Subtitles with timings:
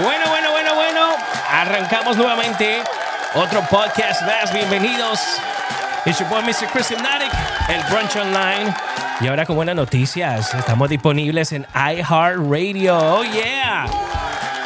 [0.00, 1.00] Bueno, bueno, bueno, bueno.
[1.48, 2.82] Arrancamos nuevamente
[3.34, 4.52] otro podcast más.
[4.52, 5.20] Bienvenidos.
[6.04, 6.66] Es your boy Mr.
[6.72, 7.30] Chris Hypnotic,
[7.68, 8.74] el Brunch Online.
[9.20, 10.52] Y ahora con buenas noticias.
[10.52, 12.98] Estamos disponibles en iHeartRadio.
[12.98, 13.86] Oh, yeah.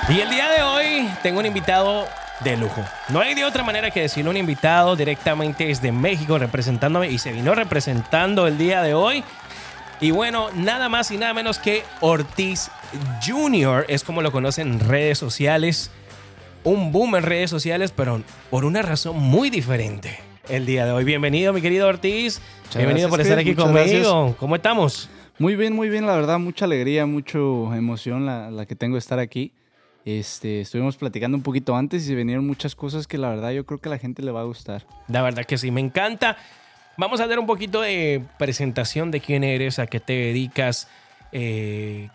[0.09, 2.08] Y el día de hoy tengo un invitado
[2.40, 2.82] de lujo.
[3.10, 4.30] No hay de otra manera que decirlo.
[4.30, 9.22] Un invitado directamente desde México representándome y se vino representando el día de hoy.
[10.01, 12.71] Y bueno, nada más y nada menos que Ortiz
[13.27, 13.85] Jr.
[13.89, 15.91] es como lo conocen en redes sociales.
[16.62, 21.03] Un boom en redes sociales, pero por una razón muy diferente el día de hoy.
[21.03, 22.41] Bienvenido, mi querido Ortiz.
[22.77, 24.37] Bienvenido gracias, por estar aquí conmigo.
[24.39, 25.11] ¿Cómo estamos?
[25.41, 29.01] Muy bien, muy bien, la verdad, mucha alegría, mucha emoción la, la que tengo de
[29.01, 29.53] estar aquí.
[30.05, 33.67] Este, estuvimos platicando un poquito antes y se vinieron muchas cosas que la verdad yo
[33.67, 34.87] creo que a la gente le va a gustar.
[35.09, 36.37] La verdad que sí, me encanta.
[36.98, 40.89] Vamos a dar un poquito de presentación de quién eres, a qué te dedicas,
[41.30, 42.09] eh,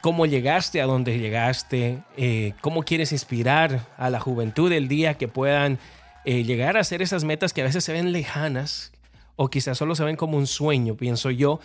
[0.00, 5.28] cómo llegaste a donde llegaste, eh, cómo quieres inspirar a la juventud del día que
[5.28, 5.78] puedan
[6.24, 8.90] eh, llegar a hacer esas metas que a veces se ven lejanas
[9.36, 11.60] o quizás solo se ven como un sueño, pienso yo.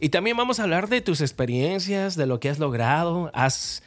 [0.00, 3.30] Y también vamos a hablar de tus experiencias, de lo que has logrado.
[3.34, 3.84] Has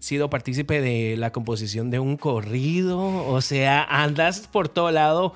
[0.00, 5.34] sido partícipe de la composición de un corrido, o sea, andas por todo lado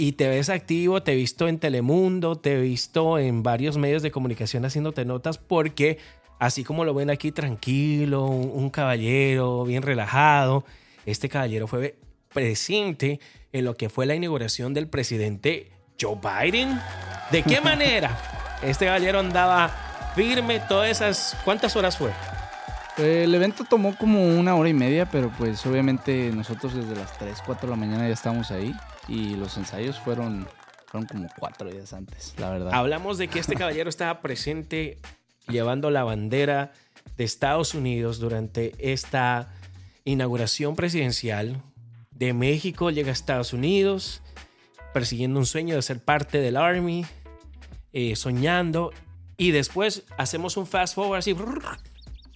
[0.00, 4.00] y te ves activo, te he visto en Telemundo, te he visto en varios medios
[4.00, 5.98] de comunicación haciéndote notas porque
[6.38, 10.64] así como lo ven aquí tranquilo, un, caballero bien relajado,
[11.04, 11.98] este caballero fue
[12.32, 13.18] presente
[13.52, 16.80] en lo que fue la inauguración del presidente Joe Biden.
[17.32, 18.16] ¿De qué manera?
[18.62, 21.36] Este caballero andaba firme todas esas...
[21.44, 22.10] ¿Cuántas horas fue?
[22.98, 27.18] Eh, El evento tomó como una hora y media, pero pues obviamente nosotros desde las
[27.18, 28.72] 3, 4 de la mañana ya estábamos ahí
[29.08, 30.46] y los ensayos fueron,
[30.86, 32.74] fueron como cuatro días antes, la verdad.
[32.74, 34.98] Hablamos de que este caballero estaba presente
[35.48, 36.72] llevando la bandera
[37.16, 39.52] de Estados Unidos durante esta
[40.04, 41.62] inauguración presidencial.
[42.10, 44.22] De México llega a Estados Unidos
[44.92, 47.04] persiguiendo un sueño de ser parte del Army,
[47.92, 48.92] eh, soñando,
[49.36, 51.36] y después hacemos un fast forward así,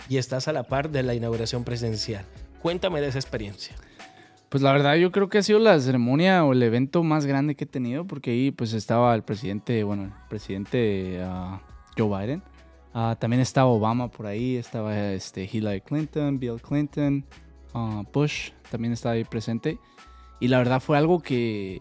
[0.09, 2.25] y estás a la par de la inauguración presidencial.
[2.61, 3.75] Cuéntame de esa experiencia.
[4.53, 7.55] Pues la verdad yo creo que ha sido la ceremonia o el evento más grande
[7.55, 11.63] que he tenido porque ahí pues estaba el presidente, bueno, el presidente ah,
[11.97, 12.43] Joe Biden.
[12.93, 17.25] Ah, también estaba Obama por ahí, estaba este, Hillary Clinton, Bill Clinton,
[17.73, 19.79] ah, Bush también estaba ahí presente.
[20.39, 21.81] Y la verdad fue algo que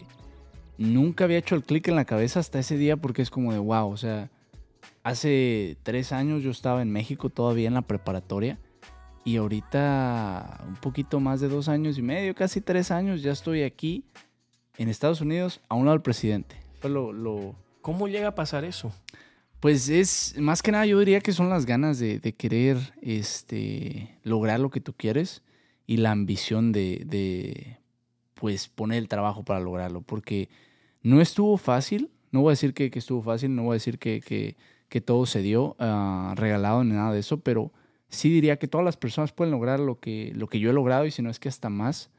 [0.77, 3.59] nunca había hecho el clic en la cabeza hasta ese día porque es como de
[3.59, 4.29] wow, o sea,
[5.03, 8.59] hace tres años yo estaba en México todavía en la preparatoria.
[9.23, 13.61] Y ahorita, un poquito más de dos años y medio, casi tres años, ya estoy
[13.63, 14.03] aquí
[14.77, 16.55] en Estados Unidos a un lado del presidente.
[16.79, 18.91] Fue lo, lo- ¿Cómo llega a pasar eso?
[19.59, 24.17] pues es, más que nada yo diría que son las ganas de, de querer este,
[24.23, 25.43] lograr lo que tú quieres
[25.85, 27.77] y la ambición de, de,
[28.33, 30.01] pues, poner el trabajo para lograrlo.
[30.01, 30.49] Porque
[31.03, 33.99] no estuvo fácil, no voy a decir que, que estuvo fácil, no voy a decir
[33.99, 34.55] que, que,
[34.89, 37.71] que todo se dio ah, regalado ni nada de eso, pero
[38.11, 41.07] sí diría que todas las personas pueden lograr lo que, lo que yo he logrado
[41.07, 42.11] y si no es que hasta más,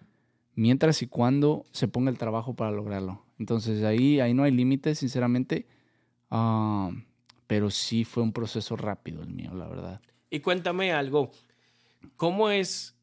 [0.56, 3.25] mientras y cuando se ponga el trabajo para lograrlo.
[3.38, 5.66] Entonces ahí, ahí no hay límites, sinceramente,
[6.34, 6.91] Ah,
[7.47, 10.00] pero sí fue un proceso rápido el mío, la verdad.
[10.31, 11.31] Y cuéntame algo,
[12.16, 12.97] ¿cómo es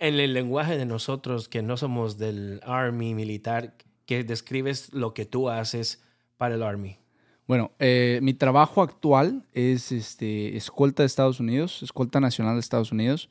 [0.00, 5.26] en el lenguaje de nosotros que no somos del Army militar que describes lo que
[5.26, 6.02] tú haces
[6.38, 6.98] para el Army?
[7.52, 12.92] Bueno, eh, mi trabajo actual es este, escolta de Estados Unidos, escolta nacional de Estados
[12.92, 13.28] Unidos.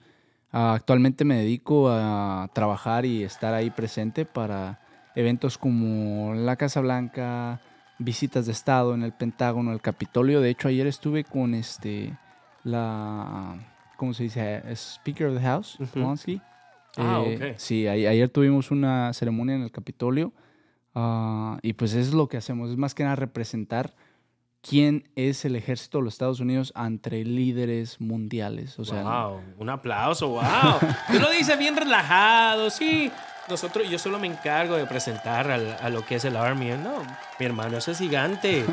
[0.51, 4.79] Ah, actualmente me dedico a trabajar y estar ahí presente para
[5.15, 7.61] eventos como la Casa Blanca,
[7.97, 10.39] visitas de Estado en el Pentágono, el Capitolio.
[10.39, 12.15] De hecho, ayer estuve con este,
[12.63, 13.55] la,
[13.97, 14.61] ¿cómo se dice?
[14.75, 15.79] Speaker of the House.
[15.91, 16.39] Polanski.
[16.95, 17.57] Ah, Eh, ok.
[17.57, 20.31] Sí, a- ayer tuvimos una ceremonia en el Capitolio
[20.93, 23.95] ah, y pues es lo que hacemos, es más que nada representar
[24.61, 28.77] quién es el ejército de los Estados Unidos entre líderes mundiales.
[28.79, 30.79] O sea, wow, un aplauso, wow.
[31.11, 33.11] Tú lo dices bien relajado, sí.
[33.49, 36.69] Nosotros, yo solo me encargo de presentar a lo que es el Army.
[36.69, 37.03] No,
[37.39, 38.65] mi hermano, eso es gigante.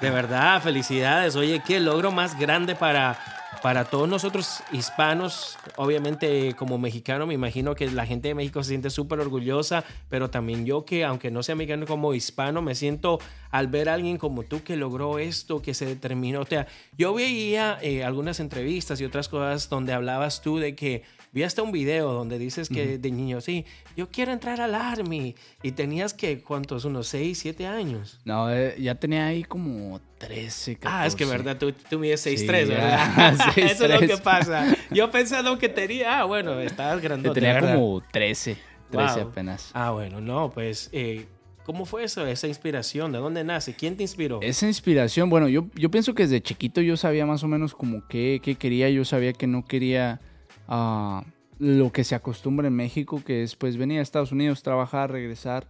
[0.00, 1.36] De verdad, felicidades.
[1.36, 3.16] Oye, qué logro más grande para,
[3.62, 5.58] para todos nosotros hispanos.
[5.76, 10.30] Obviamente, como mexicano, me imagino que la gente de México se siente súper orgullosa, pero
[10.30, 13.18] también yo que, aunque no sea mexicano como hispano, me siento
[13.50, 16.42] al ver a alguien como tú que logró esto, que se determinó.
[16.42, 16.66] O sea,
[16.96, 21.02] yo veía eh, algunas entrevistas y otras cosas donde hablabas tú de que
[21.32, 23.64] vi hasta un video donde dices que de niño, sí,
[23.96, 25.34] yo quiero entrar al Army.
[25.62, 26.84] Y tenías que, ¿cuántos?
[26.84, 28.20] Unos 6, 7 años.
[28.24, 30.88] No, eh, ya tenía ahí como 13, 14.
[30.88, 33.36] Ah, es que verdad, tú, tú mides 6'3, Sí, ¿verdad?
[33.36, 34.76] ya, Eso es lo que pasa.
[34.90, 37.40] Yo pensando que tenía, ah, bueno, estabas grandote.
[37.40, 37.74] Tenía ¿verdad?
[37.74, 38.56] como 13,
[38.90, 39.28] 13 Wow.
[39.30, 39.70] apenas.
[39.74, 41.26] Ah, bueno, no, pues, eh,
[41.64, 43.12] ¿cómo fue eso, esa inspiración?
[43.12, 43.74] ¿De dónde nace?
[43.74, 44.40] ¿Quién te inspiró?
[44.42, 48.06] Esa inspiración, bueno, yo, yo pienso que desde chiquito yo sabía más o menos como
[48.08, 48.90] qué, qué quería.
[48.90, 50.20] Yo sabía que no quería
[50.66, 51.24] ah,
[51.60, 55.66] lo que se acostumbra en México, que es pues venir a Estados Unidos, trabajar, regresar.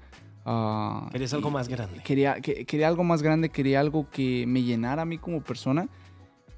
[0.51, 2.03] Ah, Querías algo más grande.
[2.03, 5.89] Quería, que- quería algo más grande, quería algo que me llenara a mí como persona.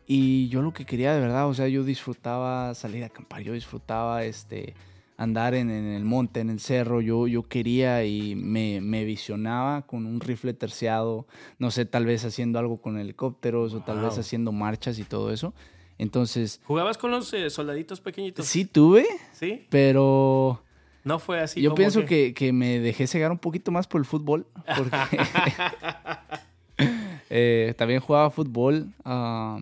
[0.06, 3.52] Y yo lo que quería de verdad, o sea, yo disfrutaba salir a acampar, yo
[3.52, 4.74] disfrutaba este,
[5.16, 9.82] andar en, en el monte, en el cerro, yo, yo quería y me, me visionaba
[9.82, 11.26] con un rifle terciado,
[11.60, 14.20] no sé, tal vez haciendo algo con helicópteros o tal vez Wow.
[14.20, 15.52] haciendo marchas y todo eso.
[15.98, 18.46] Entonces, ¿Jugabas con los eh, soldaditos pequeñitos?
[18.46, 19.66] sí tuve, ¿Sí?
[19.68, 20.62] pero
[21.04, 22.34] No fue así yo como pienso que...
[22.34, 24.46] que me dejé cegar un poquito más por el fútbol.
[24.76, 24.96] Porque
[27.30, 28.92] eh, también jugaba fútbol.
[29.04, 29.60] ah,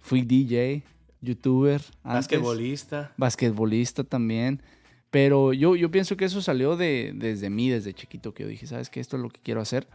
[0.00, 0.82] fui DJ,
[1.20, 1.82] youtuber.
[2.04, 3.12] Basquetbolista.
[3.16, 4.62] Basquetbolista también.
[5.10, 8.66] Pero yo, yo pienso que eso salió de, desde mí, desde chiquito, que yo dije,
[8.66, 9.00] ¿sabes qué?
[9.00, 9.86] Esto es lo que quiero hacer.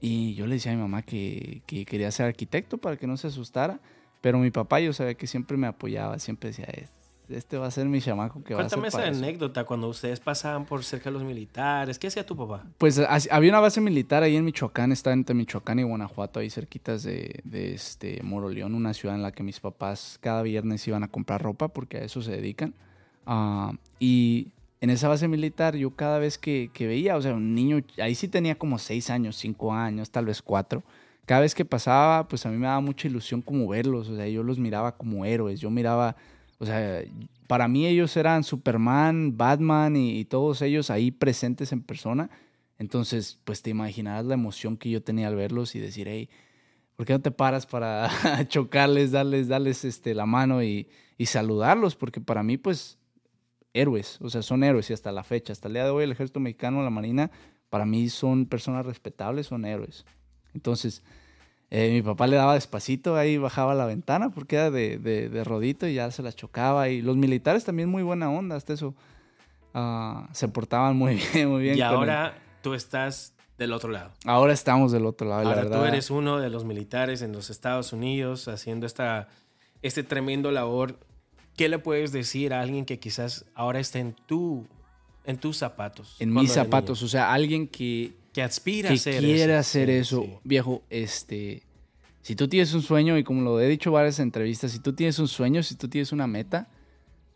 [0.00, 3.16] Y yo le decía a mi mamá que, que quería ser arquitecto para que no
[3.16, 3.80] se asustara.
[4.20, 6.90] Pero mi papá yo sabía que siempre me apoyaba, siempre decía, "Es-
[7.28, 9.18] este va a ser mi chamaco que va a ser Cuéntame esa para eso".
[9.18, 11.98] anécdota cuando ustedes pasaban por cerca de los militares.
[11.98, 12.64] ¿Qué hacía tu papá?
[12.78, 17.02] Pues había una base militar ahí en Michoacán, está entre Michoacán y Guanajuato, ahí cerquitas
[17.02, 21.08] de, de este Moroleón, una ciudad en la que mis papás cada viernes iban a
[21.08, 22.74] comprar ropa porque a eso se dedican.
[23.26, 24.48] Ah, y
[24.80, 28.14] en esa base militar yo cada vez que, que veía, o sea, un niño, ahí
[28.14, 30.82] sí tenía como seis años, cinco años, tal vez cuatro.
[31.26, 34.28] Cada vez que pasaba, pues a mí me daba mucha ilusión como verlos, o sea,
[34.28, 36.16] yo los miraba como héroes, yo miraba,
[36.64, 37.02] o sea,
[37.46, 42.30] para mí ellos eran Superman, Batman y, todos ellos ahí presentes en persona.
[42.78, 46.30] Entonces, pues te imaginarás la emoción que yo tenía al verlos y decir, hey,
[46.96, 48.08] ¿por qué no te paras para
[48.48, 50.88] chocarles, darles, darles este, la mano y,
[51.18, 51.96] y saludarlos?
[51.96, 52.98] Porque para mí, pues,
[53.74, 56.12] héroes, o sea, son héroes y hasta la fecha, hasta el día de hoy el
[56.12, 57.30] ejército mexicano, la marina,
[57.68, 60.06] para mí son personas respetables, son héroes.
[60.54, 61.02] Entonces,
[61.70, 65.44] eh, mi papá le daba despacito, ahí bajaba la ventana porque era de, de, de
[65.44, 66.88] rodito y ya se la chocaba.
[66.88, 68.94] Y los militares también muy buena onda, hasta eso.
[69.74, 71.76] ah, se portaban muy bien, muy bien.
[71.76, 74.10] y con el- ahora tú estás del otro lado.
[74.24, 75.78] ahora estamos del otro lado, la Ahora verdad.
[75.80, 79.28] tú eres uno de los militares en los Estados Unidos haciendo esta,
[79.82, 80.98] este tremendo labor.
[81.56, 84.66] ¿Qué le puedes decir a alguien que quizás ahora esté en, tu,
[85.24, 86.16] en tus zapatos?
[86.18, 87.06] en mis zapatos, niño?
[87.06, 89.60] o sea, alguien que, Que aspira que a hacer quiere eso.
[89.60, 90.34] hacer Sí, eso, sí.
[90.44, 91.62] viejo, este,
[92.20, 94.92] si tú tienes un sueño, y como lo he dicho en varias entrevistas, si tú
[94.92, 96.68] tienes un sueño, si tú tienes una meta,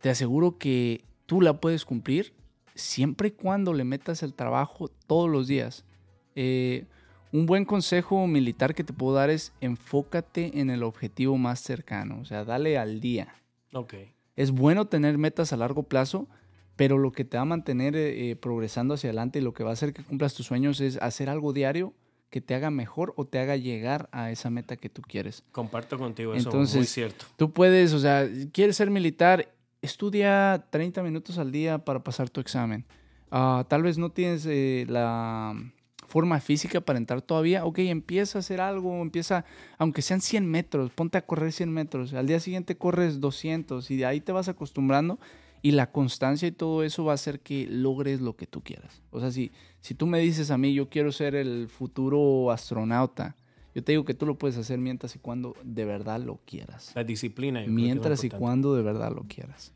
[0.00, 2.34] te aseguro que tú la puedes cumplir
[2.74, 5.84] siempre y cuando le metas el trabajo todos los días.
[6.34, 6.84] Eh,
[7.32, 12.18] un buen consejo militar que te puedo dar es enfócate en el objetivo más cercano,
[12.20, 13.34] o sea, dale al día.
[13.72, 13.94] Ok.
[14.36, 16.28] Es bueno tener metas a largo plazo,
[16.78, 19.64] pero lo que te va a mantener eh, eh, progresando hacia adelante y lo que
[19.64, 21.92] va a hacer que cumplas tus sueños es hacer algo diario
[22.30, 25.42] que te haga mejor o te haga llegar a esa meta que tú quieres.
[25.50, 27.26] Comparto contigo eso, muy Entonces, cierto.
[27.36, 29.52] Tú puedes, o sea, quieres ser militar,
[29.82, 32.84] estudia 30 minutos al día para pasar tu examen.
[33.32, 35.56] Ah, tal vez no tienes eh, la
[36.06, 37.64] forma física para entrar todavía.
[37.64, 39.44] Ok, empieza a hacer algo, empieza,
[39.78, 42.14] aunque sean 100 metros, ponte a correr 100 metros.
[42.14, 45.18] Al día siguiente corres 200 y de ahí te vas acostumbrando.
[45.62, 49.02] Y la constancia y todo eso va a hacer que logres lo que tú quieras.
[49.10, 49.50] O sea, si,
[49.80, 53.34] si tú me dices a mí, yo quiero ser el futuro astronauta,
[53.74, 56.92] yo te digo que tú lo puedes hacer mientras y cuando de verdad lo quieras.
[56.94, 57.60] La disciplina.
[57.60, 58.40] yo creo que es lo Mientras y importante.
[58.42, 59.72] cuando de verdad lo quieras.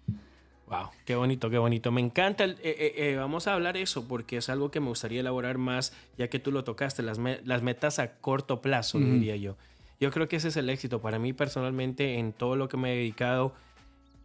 [0.68, 1.92] Wow, qué bonito, qué bonito.
[1.92, 2.44] Me encanta.
[2.44, 5.58] el- eh, eh, eh, vamos a hablar eso porque es algo que me gustaría elaborar
[5.58, 9.56] más, ya que tú lo tocaste, las, me- las metas a corto plazo, diría yo.
[10.00, 11.00] Yo creo que ese es el éxito.
[11.00, 13.52] Para mí personalmente, en todo lo que me he dedicado,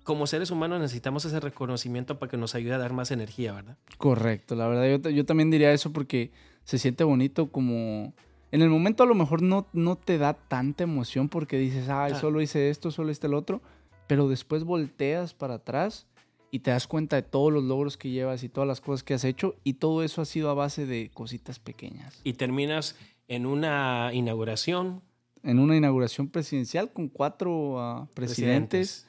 [0.08, 3.78] como seres humanos necesitamos ese reconocimiento para que nos ayude a dar más energía, ¿verdad?
[3.98, 6.32] Correcto, la verdad yo, yo también diría eso porque
[6.64, 8.14] se siente bonito como...
[8.54, 12.14] En el momento a lo mejor no, no te da tanta emoción porque dices, ay,
[12.16, 12.20] Ah.
[12.20, 13.62] solo hice esto, solo hice el otro,
[14.08, 16.08] pero después volteas para atrás
[16.52, 19.14] y te das cuenta de todos los logros que llevas y todas las cosas que
[19.14, 22.22] has hecho y todo eso ha sido a base de cositas pequeñas.
[22.24, 22.96] Y terminas
[23.28, 25.02] en una inauguración.
[25.44, 29.06] En una inauguración presidencial con cuatro ah, presidentes,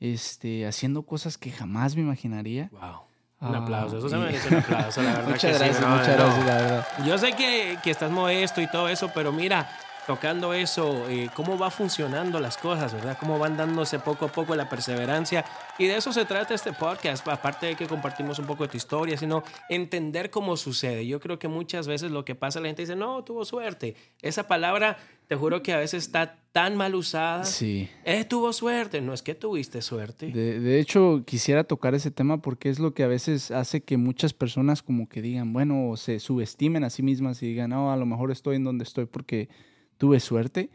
[0.00, 2.68] Este, haciendo cosas que jamás me imaginaría.
[2.72, 3.02] Wow.
[3.40, 3.98] Un Ah, aplauso.
[3.98, 5.28] Eso se merece un aplauso, la verdad.
[5.28, 6.24] Muchas que sí, gracias, no, muchas no.
[6.24, 6.86] gracias, la verdad.
[7.06, 9.68] Yo sé que, que estás modesto y todo eso, pero mira,
[10.08, 13.18] tocando eso, eh, cómo va funcionando las cosas, ¿verdad?
[13.20, 15.44] Cómo van dándose poco a poco la perseverancia.
[15.78, 18.78] Y de eso se trata este podcast, aparte de que compartimos un poco de tu
[18.78, 21.06] historia, sino entender cómo sucede.
[21.06, 23.96] Yo creo que muchas veces lo que pasa, la gente dice, no, tuvo suerte.
[24.22, 24.96] Esa palabra,
[25.26, 27.44] te juro que a veces está tan mal usada.
[27.44, 27.90] Sí.
[28.06, 29.02] Eh, tuvo suerte.
[29.02, 30.32] No es que tuviste suerte.
[30.32, 33.98] De, de hecho, quisiera tocar ese tema porque es lo que a veces hace que
[33.98, 37.96] muchas personas como que digan, bueno, se subestimen a sí mismas y digan, no, a
[37.98, 39.50] lo mejor estoy en donde estoy porque
[39.98, 40.70] tuve suerte,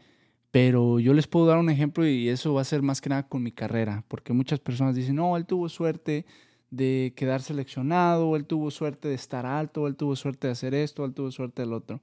[0.50, 3.26] pero yo les puedo dar un ejemplo y eso va a ser más que nada
[3.26, 6.26] con mi carrera, porque muchas personas dicen, no, él tuvo suerte
[6.70, 11.04] de quedar seleccionado, él tuvo suerte de estar alto, él tuvo suerte de hacer esto,
[11.04, 12.00] él tuvo suerte del otro.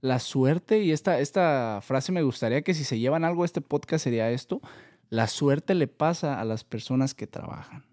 [0.00, 3.60] La suerte, y esta, esta frase me gustaría que si se llevan algo a este
[3.60, 4.60] podcast sería esto,
[5.08, 7.84] la suerte le pasa a las personas que trabajan.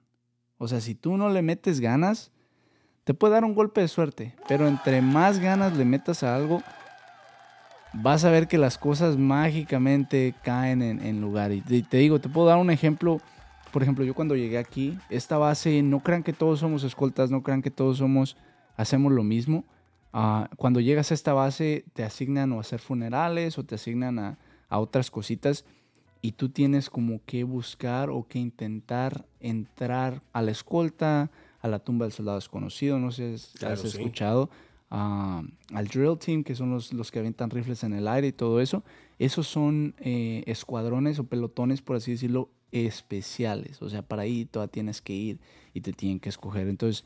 [0.58, 2.32] O sea, si tú no le metes ganas,
[3.04, 6.62] te puede dar un golpe de suerte, pero entre más ganas le metas a algo,
[7.94, 11.52] vas a ver que las cosas mágicamente caen en, lugar.
[11.52, 13.20] Y te, digo, te puedo dar un ejemplo.
[13.72, 17.42] Por ejemplo, yo cuando llegué aquí, esta base, no crean que todos somos escoltas, no
[17.42, 18.38] crean que todos somos,
[18.76, 19.64] hacemos lo mismo.
[20.14, 24.20] Ah, cuando llegas a esta base, te asignan o a hacer funerales o te asignan
[24.20, 24.38] a,
[24.74, 25.66] otras cositas
[26.22, 31.30] y tú tienes como que buscar o que intentar entrar a la escolta,
[31.60, 34.50] a la tumba del soldado desconocido, no sé si has escuchado
[34.92, 38.60] al drill team, que son los, los, que aventan rifles en el aire y todo
[38.60, 38.84] eso.
[39.20, 43.82] Esos son eh, escuadrones o pelotones, por así decirlo, especiales.
[43.82, 45.40] O sea, para ahí todavía tienes que ir
[45.74, 46.68] y te tienen que escoger.
[46.68, 47.06] Entonces,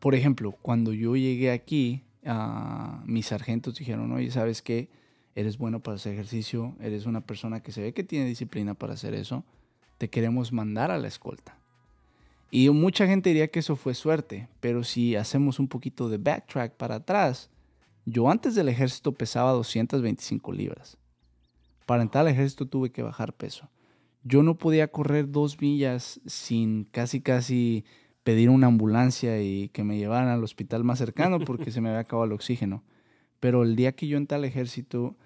[0.00, 2.02] por ejemplo, cuando yo llegué aquí,
[3.04, 4.88] mis sargentos dijeron, oye, ¿sabes qué?
[5.36, 8.94] Eres bueno para hacer ejercicio, eres una persona que se ve que tiene disciplina para
[8.94, 9.44] hacer eso,
[9.98, 11.56] te queremos mandar a la escolta.
[12.50, 16.76] Y mucha gente diría que eso fue suerte, pero si hacemos un poquito de backtrack
[16.76, 17.50] para atrás,
[18.06, 20.96] yo antes del ejército pesaba 225 libras.
[21.84, 23.68] Para entrar al ejército tuve que bajar peso.
[24.22, 27.84] Yo no podía correr dos millas sin casi casi
[28.24, 32.00] pedir una ambulancia y que me llevaran al hospital más cercano porque se me había
[32.00, 32.82] acabado el oxígeno.
[33.40, 35.16] Pero el día que yo entré al ejército,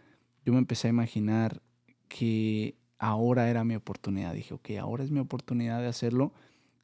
[0.44, 1.62] yo me empecé a imaginar
[2.08, 4.34] que ahora era mi oportunidad.
[4.34, 6.32] Dije, ok, ahora es mi oportunidad de hacerlo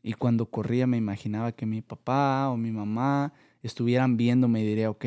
[0.08, 4.88] y cuando corría me imaginaba que mi papá o mi mamá estuvieran viéndome y diría,
[4.88, 5.04] ok,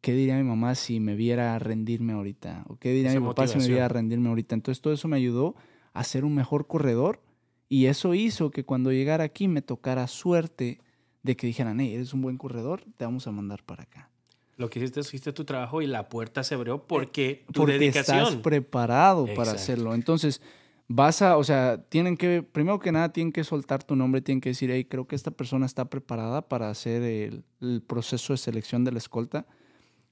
[0.00, 2.64] ¿qué diría mi mamá si me viera rendirme ahorita?
[2.66, 4.56] ¿O qué diría mi papá si me viera rendirme ahorita?
[4.56, 5.54] Entonces todo eso me ayudó
[5.92, 7.20] a ser un mejor corredor
[7.68, 10.80] y eso hizo que cuando llegara aquí me tocara suerte
[11.22, 14.10] de que dijeran, hey, eres un buen corredor, te vamos a mandar para acá.
[14.56, 18.34] Lo que hiciste, hiciste tu trabajo y la puerta se abrió porque tu porque estás
[18.34, 19.94] preparado para hacerlo.
[19.94, 20.42] Entonces,
[20.92, 24.40] vas a, o sea, tienen que, primero que nada, tienen que soltar tu nombre, tienen
[24.40, 27.44] que decir, hey, creo que esta persona está preparada para hacer el,
[27.86, 29.46] proceso de selección de la escolta,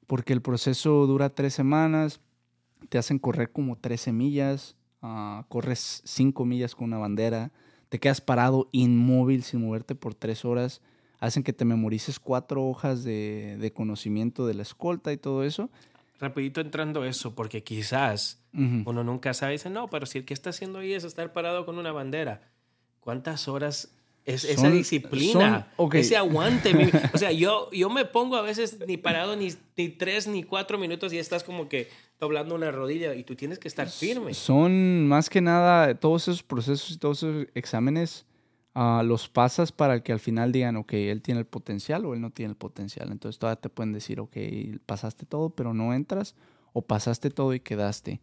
[0.06, 2.20] porque el proceso dura tres semanas,
[2.90, 7.50] te hacen correr como 13 millas, ah, corres 5 millas con una bandera,
[7.88, 10.80] te quedas parado inmóvil sin moverte por tres horas,
[11.18, 15.70] hacen que te memorices cuatro hojas de, de conocimiento de la escolta y todo eso
[16.18, 20.50] rapidito entrando eso, porque quizás uno nunca sabe, dice, no, pero si el que está
[20.50, 22.50] haciendo ahí es estar parado con una bandera,
[23.00, 23.92] ¿cuántas horas
[24.28, 26.75] es esa disciplina, ese aguante.
[27.14, 30.76] o sea, yo, yo me pongo a veces ni parado ni, ni, tres ni cuatro
[30.76, 31.88] minutos y estás como que
[32.20, 34.34] doblando una rodilla y tú tienes que estar firme.
[34.34, 38.26] Son más que nada todos esos procesos y todos esos exámenes
[39.02, 42.30] los pasas para que al final digan, ok, él tiene el potencial o él no
[42.30, 43.11] tiene el potencial.
[43.11, 44.37] Entonces todavía te pueden decir, ok,
[44.87, 46.35] pasaste todo pero no entras
[46.73, 48.20] o pasaste todo y quedaste.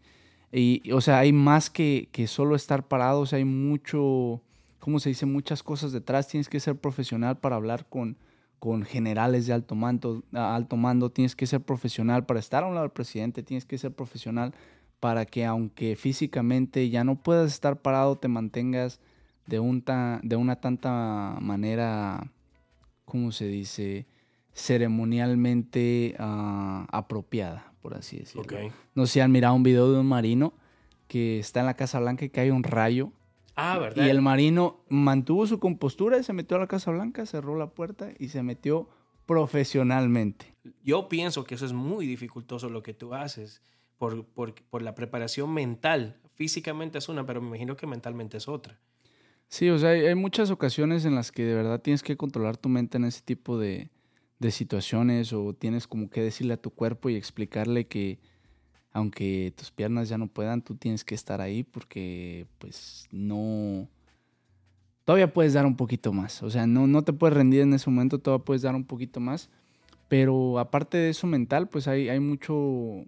[0.51, 4.41] Y, o sea, hay más que, que solo estar parado, o sea, hay mucho,
[4.79, 5.25] ¿cómo se dice?
[5.25, 6.27] Muchas cosas detrás.
[6.27, 8.17] Tienes que ser profesional para hablar con,
[8.59, 12.75] con generales de alto mando, alto mando, tienes que ser profesional para estar a un
[12.75, 14.53] lado del presidente, tienes que ser profesional
[15.01, 19.01] para que aunque físicamente ya no puedas estar parado, te mantengas
[19.45, 19.83] de, un
[20.23, 22.31] de una tanta manera,
[23.05, 24.07] ¿cómo se dice?
[24.55, 28.71] ceremonialmente ah, apropiada, por así decirlo.
[28.95, 30.53] No sé si han mirado un video de un marino
[31.07, 33.11] que está en la Casa Blanca y cae un rayo.
[33.57, 34.05] Ah, ¿verdad?
[34.05, 37.67] Y el marino mantuvo su compostura y se metió a la Casa Blanca, cerró la
[37.67, 38.89] puerta y se metió
[39.25, 40.55] profesionalmente.
[40.83, 43.61] Yo pienso que eso es muy dificultoso lo que tú haces
[43.97, 46.17] por, por la preparación mental.
[46.29, 48.79] Físicamente es una, pero me imagino que mentalmente es otra.
[49.47, 52.69] Sí, o sea, hay, muchas ocasiones en las que de verdad tienes que controlar tu
[52.69, 53.89] mente en ese tipo de,
[54.49, 58.19] situaciones o tienes como que decirle a tu cuerpo y explicarle que
[58.91, 63.89] aunque tus piernas ya no puedan, tú tienes que estar ahí porque pues no...
[65.03, 67.89] Todavía puedes dar un poquito más, o sea, no, no te puedes rendir en ese
[67.89, 69.49] momento, todavía puedes dar un poquito más,
[70.07, 72.53] Pero aparte de eso mental, pues hay, hay mucho,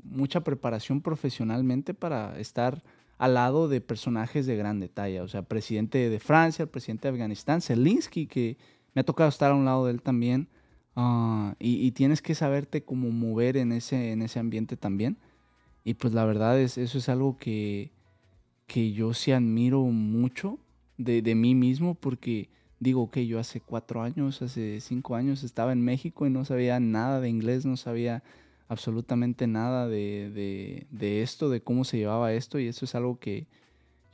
[0.03, 2.83] mucha preparación profesionalmente para estar
[3.17, 5.21] al lado de personajes de gran detalle.
[5.21, 8.57] O sea, presidente de Francia, el presidente de Afganistán, Zelensky, que
[8.93, 10.47] me ha tocado estar a un lado de él también.
[10.95, 15.17] Ah, y, tienes que saberte cómo mover en ese, en ese ambiente también.
[15.83, 17.91] Y pues la verdad es, eso es algo que,
[18.65, 20.59] que yo sí admiro mucho
[20.97, 25.71] de, de mí mismo porque digo que yo hace cuatro años, hace cinco años estaba
[25.71, 28.23] en México y no sabía nada de inglés, no sabía
[28.67, 33.47] absolutamente nada de, esto, de cómo se llevaba esto y eso es algo que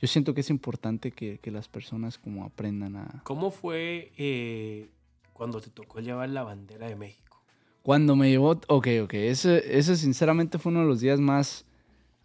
[0.00, 3.22] yo siento que es importante que, las personas como aprendan a...
[3.24, 4.88] ¿Cómo fue eh,
[5.32, 7.42] cuando te tocó llevar la bandera de México?
[7.82, 11.64] Cuando me llevó, ok, ok, ese, ese sinceramente fue uno de los días más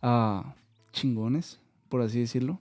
[0.02, 0.56] ah,
[0.92, 1.60] chingones,
[1.90, 2.60] por así decirlo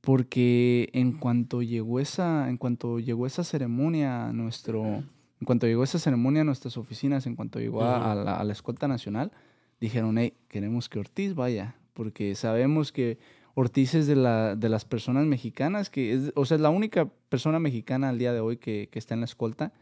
[0.00, 5.04] porque en cuanto llegó esa, en cuanto llegó esa ceremonia nuestro,
[5.40, 9.32] en cuanto llegó esa ceremonia a nuestras oficinas, en cuanto llegó a, la, escolta nacional,
[9.80, 13.18] dijeron, hey, queremos que Ortiz vaya, porque sabemos que
[13.54, 17.08] Ortiz es de, la, de las personas mexicanas, que es, o sea, es la única
[17.28, 19.72] persona mexicana al día de hoy que, que está en la escolta.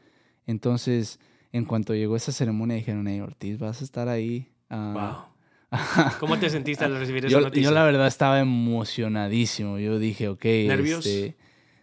[0.47, 1.19] Entonces,
[1.53, 4.49] en cuanto llegó esa ceremonia, dijeron, hey, Ortiz, vas a estar ahí.
[4.71, 5.39] wow
[6.21, 7.69] ¿Cómo te sentiste al recibir esa yo, noticia?
[7.69, 9.79] Yo la verdad estaba emocionadísimo.
[9.79, 10.45] Yo dije, ok.
[10.45, 11.09] ¿Nervioso?
[11.09, 11.37] Este,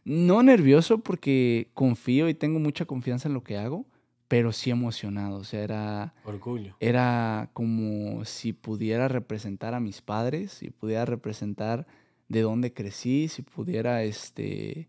[0.05, 3.85] no nervioso porque confío y tengo mucha confianza en lo que hago,
[4.27, 5.37] pero sí emocionado.
[5.37, 6.13] O sea, era...
[6.23, 6.75] Orgullo.
[6.79, 11.87] Era como si pudiera representar a mis padres, si pudiera representar
[12.29, 14.87] de dónde crecí, si pudiera, este...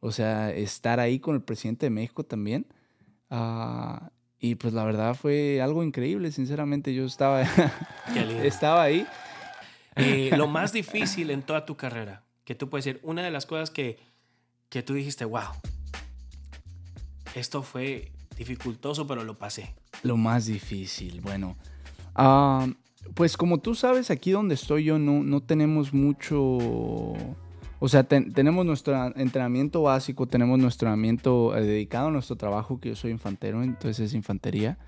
[0.00, 2.66] O sea, estar ahí con el presidente de México también.
[3.30, 3.98] Uh,
[4.38, 6.94] y pues la verdad fue algo increíble, sinceramente.
[6.94, 7.42] Yo estaba,
[8.44, 9.06] estaba ahí.
[9.96, 13.46] Eh, lo más difícil en toda tu carrera, que tú puedes decir, una de las
[13.46, 13.98] cosas que,
[14.68, 15.50] que tú dijiste, wow,
[17.34, 19.74] esto fue dificultoso, pero lo pasé.
[20.02, 21.56] Lo más difícil, bueno.
[22.14, 22.66] Ah,
[23.14, 27.16] pues como tú sabes, aquí donde estoy yo no, no tenemos mucho
[27.80, 32.88] o sea, tenemos nuestro entrenamiento básico, tenemos nuestro entrenamiento eh, dedicado a nuestro trabajo, que
[32.88, 34.78] yo soy infantero, entonces es infantería.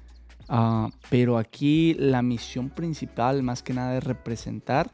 [0.49, 4.91] Ah, pero aquí la misión principal, más que nada, es representar,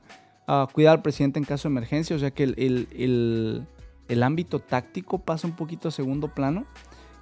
[0.47, 3.67] uh, cuidar al presidente en caso de emergencia, o sea que el,
[4.23, 6.67] ámbito táctico pasa un poquito a segundo plano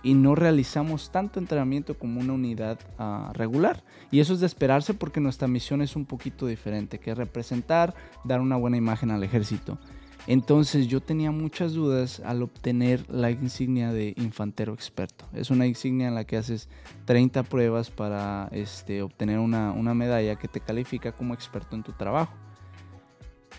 [0.02, 3.82] y no realizamos tanto entrenamiento como una unidad ah, regular.
[4.10, 7.94] Y eso es de esperarse porque nuestra misión es un poquito diferente, que es representar,
[8.22, 9.78] dar una buena imagen al ejército.
[10.26, 15.26] Entonces yo tenía muchas dudas al obtener la insignia de infantero experto.
[15.34, 16.68] Es una insignia en la que haces
[17.04, 22.34] 30 pruebas para este, obtener una, medalla que te califica como experto en tu trabajo.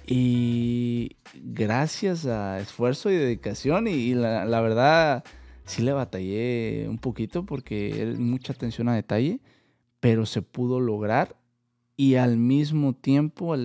[0.07, 5.23] Y gracias a esfuerzo y dedicación y, la, la, verdad
[5.65, 9.39] sí le batallé un poquito porque es mucha atención a detalle,
[9.99, 11.35] pero se pudo lograr
[11.97, 13.55] y al mismo tiempo,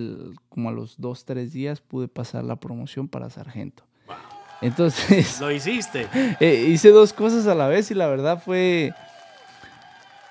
[0.49, 3.83] como a los dos, tres días, pude pasar la promoción para sargento.
[4.61, 5.39] Entonces...
[5.41, 6.07] Lo hiciste.
[6.39, 8.93] Eh, hice dos cosas a la vez y la verdad fue...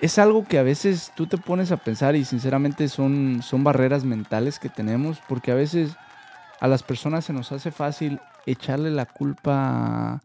[0.01, 4.03] Es algo que a veces tú te pones a pensar y sinceramente son, son barreras
[4.03, 5.95] mentales que tenemos porque a veces
[6.59, 10.19] a las personas se nos hace fácil echarle la culpa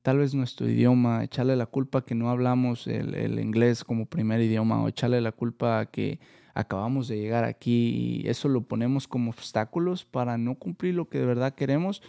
[0.00, 4.40] tal vez nuestro idioma, echarle la culpa que no hablamos el, el inglés como primer
[4.40, 6.20] idioma o echarle la culpa que
[6.54, 11.18] acabamos de llegar aquí y eso lo ponemos como obstáculos para no cumplir lo que
[11.18, 12.00] de verdad queremos,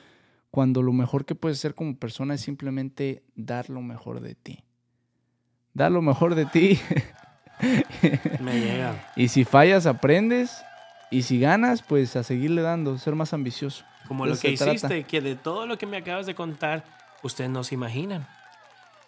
[0.52, 4.64] cuando lo mejor que puedes hacer como persona es simplemente dar lo mejor de ti.
[5.80, 6.78] Dar lo mejor de ti.
[8.42, 9.12] Me llega.
[9.16, 10.62] Y si fallas, aprendes.
[11.10, 13.86] Y si ganas, pues a seguirle dando, ser más ambicioso.
[14.06, 16.84] Como lo que hiciste, que de todo lo que me acabas de contar,
[17.24, 18.28] ustedes no se imaginan.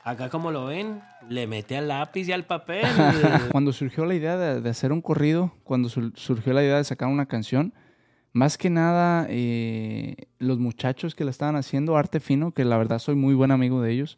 [0.06, 2.86] Acá como lo ven, le mete al lápiz y al papel.
[3.52, 7.26] cuando surgió la idea de, hacer un corrido, cuando surgió la idea de sacar una
[7.26, 7.74] canción,
[8.32, 13.00] más que nada eh, los muchachos que la estaban haciendo, Arte Fino, que la verdad
[13.00, 14.18] soy muy buen amigo de ellos,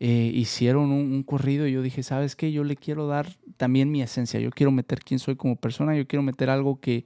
[0.00, 2.52] eh, hicieron un, corrido y yo dije, ¿sabes qué?
[2.52, 6.06] Yo le quiero dar también mi esencia, yo quiero meter quién soy como persona, yo
[6.06, 7.04] quiero meter algo que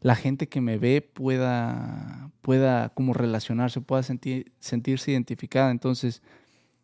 [0.00, 5.70] la gente que me ve pueda, pueda como relacionarse, pueda sentir, sentirse identificada.
[5.70, 6.22] Entonces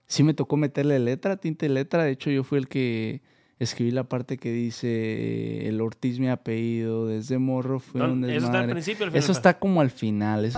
[0.06, 2.04] sí me tocó meterle letra, tinte letra.
[2.04, 3.22] De hecho, yo fui el que
[3.58, 8.36] escribí la parte que dice el Ortiz ha apellido desde morro fue un desmadre.
[8.36, 10.52] Eso está al principio, Eso está como al final.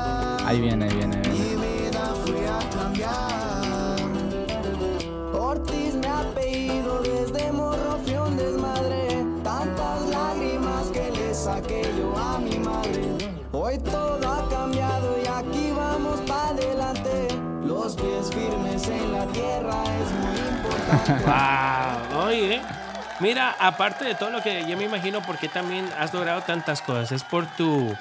[0.45, 1.58] Ahí viene, ahí viene, ahí viene.
[21.27, 22.61] Ah, oye.
[23.21, 27.11] Mira, aparte de todo lo que yo me imagino, porque también has logrado tantas cosas,
[27.11, 27.93] es por tu,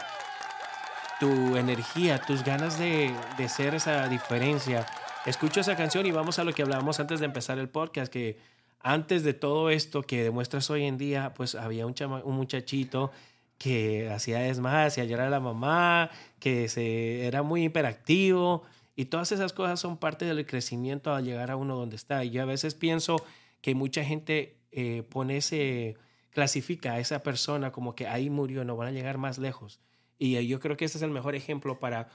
[1.19, 4.85] tu energía, tus ganas de, de ser esa diferencia.
[5.25, 8.37] Escucho esa canción y vamos a lo que hablábamos antes de empezar el podcast, que
[8.81, 13.11] antes de todo esto que demuestras hoy en día, pues había un, un muchachito
[13.57, 18.63] que hacía es más, hacía llorar a la mamá, que se, era muy hiperactivo
[18.97, 22.25] y todas esas cosas son parte del crecimiento al llegar a uno donde está.
[22.25, 23.23] Y yo a veces pienso
[23.61, 25.97] que mucha gente eh, pone ese,
[26.31, 29.79] clasifica a esa persona como que ahí murió, no van a llegar más lejos.
[30.17, 32.09] Y yo creo que ese es el mejor ejemplo para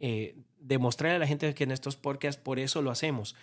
[0.00, 3.36] eh, demostrarle a la gente que en estos podcasts por eso lo hacemos.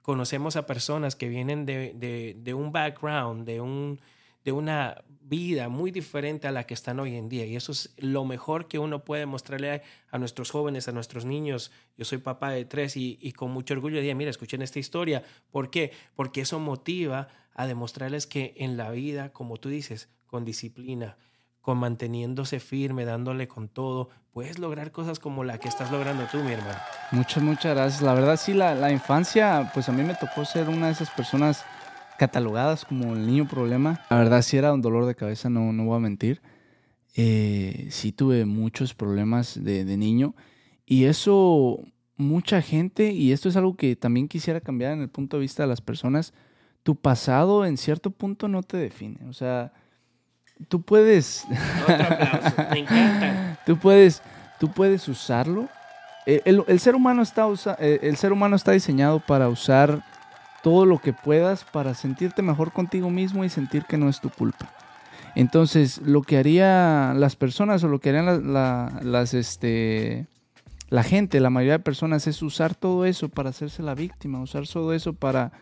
[0.00, 4.00] Conocemos a personas que vienen de, de un background, de un
[4.44, 7.46] de una vida muy diferente a la que están hoy en día.
[7.46, 11.70] Y eso es lo mejor que uno puede mostrarle a, nuestros jóvenes, a nuestros niños.
[11.96, 15.22] Yo soy papá de tres y, con mucho orgullo diría, mira, escuchen esta historia.
[15.52, 15.92] ¿Por qué?
[16.16, 21.16] Porque eso motiva a demostrarles que en la vida, como tú dices, con disciplina,
[21.60, 26.38] con manteniéndose firme, dándole con todo, puedes lograr cosas como la que estás logrando tú,
[26.38, 26.78] mi hermano.
[27.12, 28.02] Muchas, muchas gracias.
[28.02, 31.10] La verdad, sí, la, la infancia, pues a mí me tocó ser una de esas
[31.10, 31.64] personas
[32.20, 34.04] catalogadas como el niño problema.
[34.10, 36.42] La verdad sí era un dolor de cabeza, no, no voy a mentir.
[37.16, 40.34] Eh, sí tuve muchos problemas de, niño
[40.84, 41.80] y eso
[42.18, 45.62] mucha gente, y esto es algo que también quisiera cambiar en el punto de vista
[45.62, 46.34] de las personas,
[46.82, 49.26] tu pasado en cierto punto no te define.
[49.26, 49.72] O sea,
[50.68, 51.46] tú puedes...
[52.70, 53.58] me encanta.
[53.64, 54.22] Tú puedes,
[54.58, 55.68] tú puedes usarlo.
[56.26, 57.46] El, el, ser humano está
[57.78, 60.02] eh, el ser humano está diseñado para usar
[60.62, 64.30] todo lo que puedas para sentirte mejor contigo mismo y sentir que no es tu
[64.30, 64.70] culpa.
[65.34, 70.26] Entonces, lo que haría las personas o lo que harían la, las, este,
[70.88, 74.66] la gente, la mayoría de personas, es usar todo eso para hacerse la víctima, usar
[74.66, 75.52] todo eso para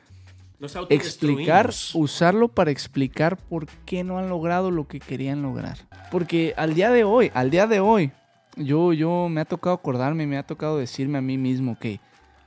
[0.89, 5.79] explicar, usarlo para explicar por qué no han logrado lo que querían lograr.
[6.11, 8.11] Porque al día de hoy, al día de hoy,
[8.57, 12.01] yo, yo me ha tocado acordarme, me ha tocado decirme a mí mismo que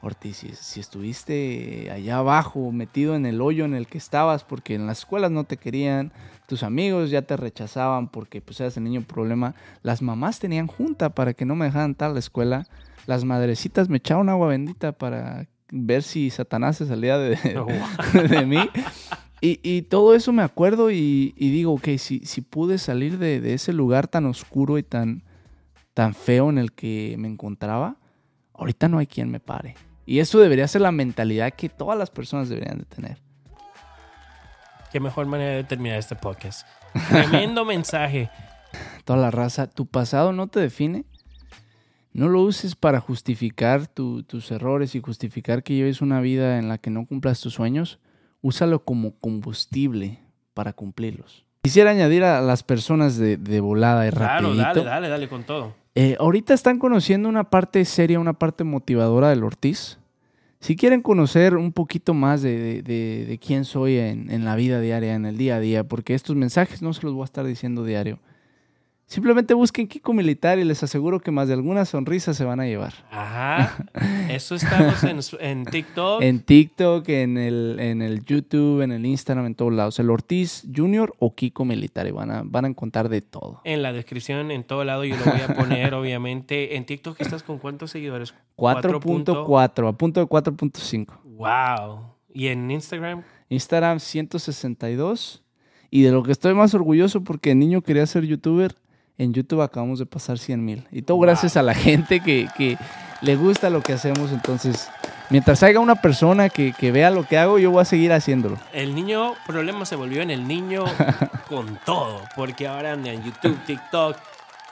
[0.04, 4.88] Ortiz, si, estuviste allá abajo, metido en el hoyo en el que estabas, porque en
[4.88, 6.12] las escuelas no te querían,
[6.48, 11.14] tus amigos ya te rechazaban porque pues eras el niño problema, las mamás tenían junta
[11.14, 12.66] para que no me dejaran a la escuela,
[13.06, 17.38] las madrecitas me echaban agua bendita para ver si Satanás se salía de,
[18.30, 18.70] de mí.
[19.44, 23.74] Y, todo eso me acuerdo y, digo, ok, si, si pude salir de, de, ese
[23.74, 25.24] lugar tan oscuro y tan,
[25.96, 27.98] tan feo en el que me encontraba,
[28.54, 29.76] ahorita no hay quien me pare.
[30.12, 33.17] Y eso debería ser la mentalidad que todas las personas deberían de tener.
[34.91, 36.67] Qué mejor manera de terminar este podcast.
[37.08, 38.30] Tremendo mensaje.
[39.06, 41.06] Toda la raza, tu pasado no te define.
[42.12, 46.78] No lo uses para justificar tus errores y justificar que lleves una vida en la
[46.78, 47.97] que no cumplas tus sueños.
[48.41, 50.19] Úsalo como combustible
[50.54, 51.45] para cumplirlos.
[51.62, 55.74] Quisiera añadir a las personas de, volada y claro, dale, dale, dale con todo.
[55.95, 60.01] Eh, ahorita están conociendo una parte seria, una parte motivadora del Ortiz.
[60.62, 65.36] Si quieren conocer un poquito más de, quién soy en, la vida diaria, en el
[65.36, 68.19] día a día, porque estos mensajes no se los voy a estar diciendo diario.
[69.12, 72.65] Simplemente busquen Kiko Militar y les aseguro que más de alguna sonrisa se van a
[72.65, 72.93] llevar.
[73.12, 73.76] Ajá.
[74.30, 75.04] Eso estamos
[75.38, 76.21] en, TikTok.
[76.21, 80.00] En TikTok, en el, en el YouTube, en el Instagram, en todos lados.
[80.00, 82.08] El Ortiz Junior o Kiko Militar.
[82.08, 83.60] Y van a, van a encontrar de todo.
[83.65, 86.78] En la descripción, en todo lado, yo lo voy a poner, obviamente.
[86.78, 88.34] En TikTok estás con cuántos seguidores?
[88.56, 91.08] 4.4, a punto de 4.5.
[91.26, 92.15] Wow.
[92.34, 93.24] ¿Y en Instagram?
[93.50, 95.43] Instagram 162.
[95.89, 98.74] Y de lo que estoy más orgulloso porque el niño quería ser youtuber
[99.17, 100.88] en YouTube acabamos de pasar 100 mil.
[100.91, 102.78] Y todo gracias a la gente que,
[103.21, 104.32] le gusta lo que hacemos.
[104.32, 104.89] Entonces,
[105.30, 108.58] mientras haya una persona que, vea lo que hago, yo voy a seguir haciéndolo.
[108.74, 110.86] El niño problema se volvió en el niño
[111.50, 112.21] con todo.
[112.36, 114.17] Porque ahora en YouTube, TikTok,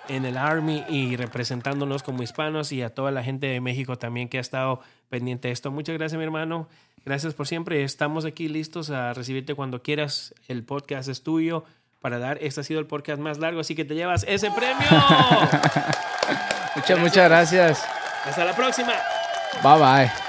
[0.08, 4.28] en el Army y representándonos como hispanos y a toda la gente de México también
[4.28, 5.72] que ha estado pendiente de esto.
[5.72, 6.68] Muchas gracias, mi hermano.
[7.06, 7.84] Gracias por siempre.
[7.84, 10.34] Estamos aquí listos a recibirte cuando quieras.
[10.48, 11.66] El podcast es tuyo
[12.00, 12.38] para dar.
[12.42, 14.88] Este ha sido el podcast más largo, así que te llevas ese premio.
[16.76, 17.84] muchas, muchas gracias.
[18.26, 18.94] Hasta la próxima.
[19.64, 20.29] Bye bye.